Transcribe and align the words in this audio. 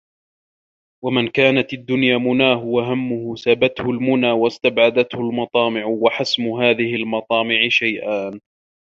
وَمَنْ 1.03 1.27
كَانَتْ 1.27 1.73
الدُّنْيَا 1.73 2.17
مُنَاهُ 2.17 2.57
وَهَمُّهُ 2.57 3.35
سَبَتْهُ 3.35 3.83
الْمُنَى 3.89 4.31
وَاسْتَعْبَدَتْهُ 4.31 5.19
الْمَطَامِعُ 5.19 5.85
وَحَسْمُ 5.85 6.43
هَذِهِ 6.47 6.95
الْمَطَامِعِ 6.95 7.69
شَيْئَانِ 7.69 8.41